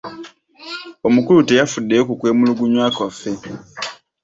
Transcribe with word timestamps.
Omukulu 1.07 1.39
teyafuddeyo 1.47 2.03
ku 2.09 2.13
kwemulugunya 2.19 2.85
kwaffe. 2.95 3.31